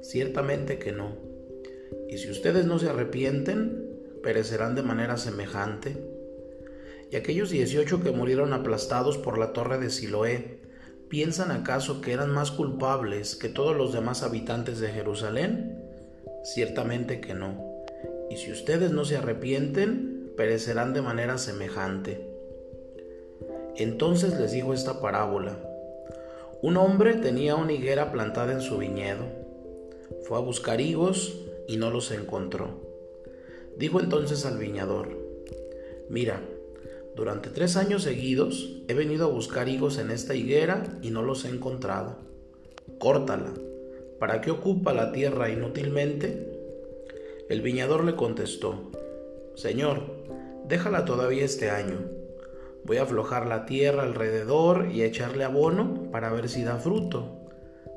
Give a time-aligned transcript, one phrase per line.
[0.00, 1.16] Ciertamente que no.
[2.08, 3.88] Y si ustedes no se arrepienten,
[4.22, 5.96] perecerán de manera semejante.
[7.10, 10.60] Y aquellos dieciocho que murieron aplastados por la torre de Siloé,
[11.08, 15.82] ¿piensan acaso que eran más culpables que todos los demás habitantes de Jerusalén?
[16.44, 17.84] Ciertamente que no.
[18.30, 22.28] Y si ustedes no se arrepienten, perecerán de manera semejante.
[23.76, 25.58] Entonces les dijo esta parábola.
[26.60, 29.37] Un hombre tenía una higuera plantada en su viñedo.
[30.28, 32.82] Fue a buscar higos y no los encontró.
[33.78, 35.08] Dijo entonces al viñador,
[36.10, 36.42] mira,
[37.16, 41.46] durante tres años seguidos he venido a buscar higos en esta higuera y no los
[41.46, 42.18] he encontrado.
[42.98, 43.54] Córtala.
[44.18, 46.46] ¿Para qué ocupa la tierra inútilmente?
[47.48, 48.92] El viñador le contestó,
[49.54, 50.02] Señor,
[50.66, 52.18] déjala todavía este año
[52.84, 57.36] Voy a aflojar la tierra alrededor y echarle abono para ver si da fruto.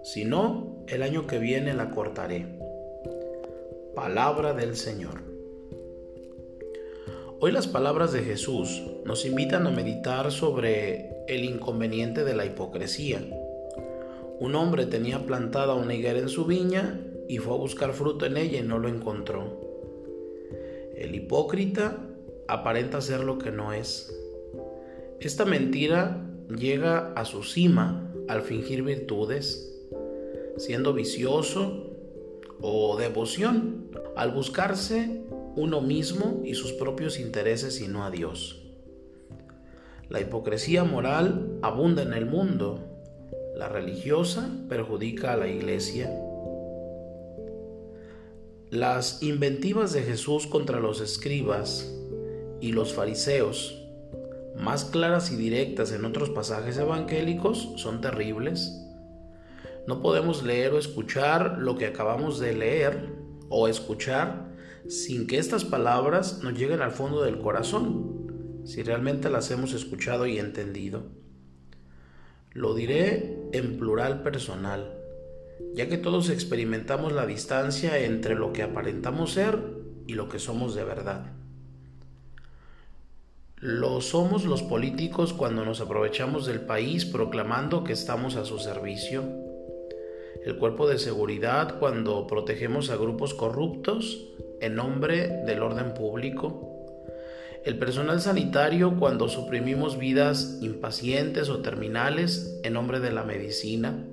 [0.03, 2.45] Si no, el año que viene la cortaré.
[3.95, 5.23] Palabra del Señor.
[7.39, 13.25] Hoy las palabras de Jesús nos invitan a meditar sobre el inconveniente de la hipocresía.
[14.39, 18.37] Un hombre tenía plantada una higuera en su viña y fue a buscar fruto en
[18.37, 19.59] ella y no lo encontró.
[20.95, 21.97] El hipócrita
[22.47, 24.13] aparenta ser lo que no es
[25.21, 29.70] esta mentira llega a su cima al fingir virtudes,
[30.57, 31.91] siendo vicioso
[32.61, 35.23] o devoción, al buscarse
[35.55, 38.61] uno mismo y sus propios intereses y no a Dios.
[40.09, 42.79] La hipocresía moral abunda en el mundo,
[43.55, 46.11] la religiosa perjudica a la iglesia.
[48.69, 51.93] Las inventivas de Jesús contra los escribas
[52.61, 53.81] y los fariseos
[54.55, 58.79] más claras y directas en otros pasajes evangélicos son terribles.
[59.87, 63.09] No podemos leer o escuchar lo que acabamos de leer
[63.49, 64.51] o escuchar
[64.87, 70.25] sin que estas palabras nos lleguen al fondo del corazón, si realmente las hemos escuchado
[70.25, 71.03] y entendido.
[72.51, 74.93] Lo diré en plural personal,
[75.73, 79.59] ya que todos experimentamos la distancia entre lo que aparentamos ser
[80.07, 81.31] y lo que somos de verdad.
[83.57, 89.50] Lo somos los políticos cuando nos aprovechamos del país proclamando que estamos a su servicio.
[90.45, 94.27] El cuerpo de seguridad cuando protegemos a grupos corruptos
[94.59, 96.67] en nombre del orden público.
[97.63, 104.03] El personal sanitario cuando suprimimos vidas impacientes o terminales en nombre de la medicina.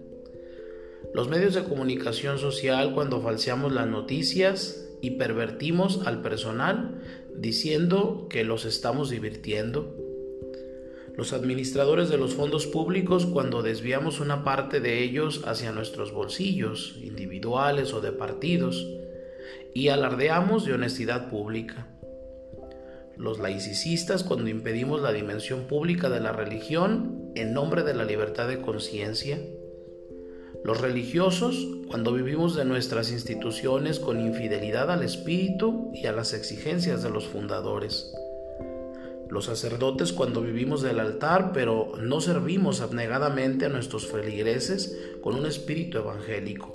[1.15, 7.01] Los medios de comunicación social cuando falseamos las noticias y pervertimos al personal
[7.35, 10.08] diciendo que los estamos divirtiendo.
[11.19, 16.97] Los administradores de los fondos públicos cuando desviamos una parte de ellos hacia nuestros bolsillos,
[17.03, 18.87] individuales o de partidos,
[19.75, 21.89] y alardeamos de honestidad pública.
[23.19, 28.49] Los laicistas cuando impedimos la dimensión pública de la religión en nombre de la libertad
[28.49, 29.39] de conciencia
[30.65, 37.03] los religiosos, cuando vivimos de nuestras instituciones con infidelidad al espíritu y a las exigencias
[37.03, 38.13] de los fundadores.
[39.31, 45.47] Los sacerdotes cuando vivimos del altar, pero no servimos abnegadamente a nuestros feligreses con un
[45.47, 46.75] espíritu evangélico.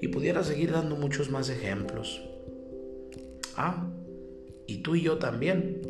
[0.00, 2.22] Y pudiera seguir dando muchos más ejemplos.
[3.56, 3.88] Ah,
[4.66, 5.80] y tú y yo también.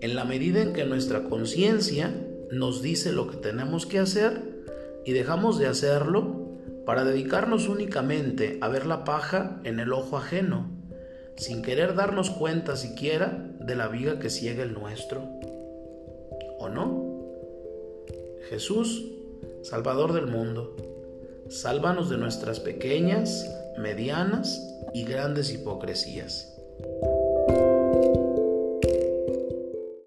[0.00, 2.14] En la medida en que nuestra conciencia
[2.52, 4.58] nos dice lo que tenemos que hacer,
[5.04, 10.70] y dejamos de hacerlo para dedicarnos únicamente a ver la paja en el ojo ajeno,
[11.38, 15.22] sin querer darnos cuenta siquiera de la viga que ciega el nuestro.
[16.58, 17.08] ¿O no?
[18.50, 19.04] Jesús,
[19.62, 20.76] Salvador del mundo,
[21.48, 23.48] sálvanos de nuestras pequeñas,
[23.78, 24.60] medianas
[24.92, 26.56] y grandes hipocresías.